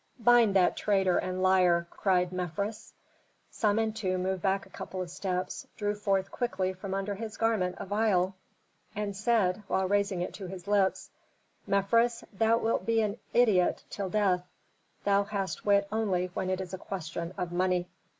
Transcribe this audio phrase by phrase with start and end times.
[0.19, 2.91] "Bind that traitor and liar!" cried Mefres.
[3.51, 7.85] Samentu moved back a couple of steps, drew forth quickly from under his garment a
[7.85, 8.33] vial,
[8.95, 11.11] and said, while raising it to his lips,
[11.67, 14.43] "Mefres, thou wilt be an idiot till death.
[15.03, 17.87] Thou hast wit only when it is a question of money."